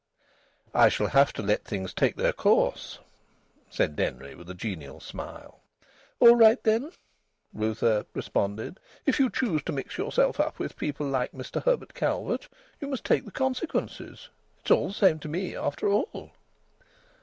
[0.73, 2.97] "I shall have to let things take their course,"
[3.69, 5.59] said Denry with a genial smile.
[6.19, 6.91] "All right, then,"
[7.53, 8.79] Ruth Earp responded.
[9.05, 13.05] "If you choose to mix yourself up with people like Mr Herbert Calvert, you must
[13.05, 14.29] take the consequences!
[14.61, 16.31] It's all the same to me, after all."